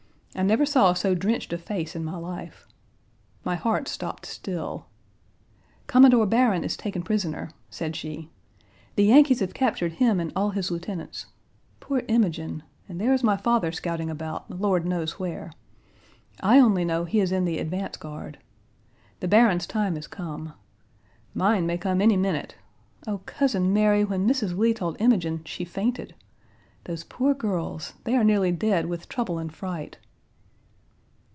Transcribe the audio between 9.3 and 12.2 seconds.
have captured him and all his lieutenants. Poor